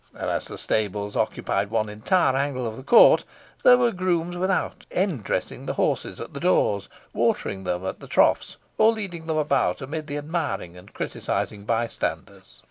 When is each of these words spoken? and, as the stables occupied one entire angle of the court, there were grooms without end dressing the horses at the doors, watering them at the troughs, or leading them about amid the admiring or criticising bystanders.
and, 0.15 0.31
as 0.31 0.47
the 0.47 0.57
stables 0.57 1.15
occupied 1.15 1.69
one 1.69 1.87
entire 1.87 2.35
angle 2.35 2.65
of 2.65 2.75
the 2.75 2.81
court, 2.81 3.23
there 3.61 3.77
were 3.77 3.91
grooms 3.91 4.35
without 4.35 4.83
end 4.89 5.23
dressing 5.23 5.67
the 5.67 5.75
horses 5.75 6.19
at 6.19 6.33
the 6.33 6.39
doors, 6.39 6.89
watering 7.13 7.65
them 7.65 7.85
at 7.85 7.99
the 7.99 8.07
troughs, 8.07 8.57
or 8.79 8.91
leading 8.91 9.27
them 9.27 9.37
about 9.37 9.79
amid 9.79 10.07
the 10.07 10.17
admiring 10.17 10.75
or 10.75 10.81
criticising 10.85 11.65
bystanders. 11.65 12.59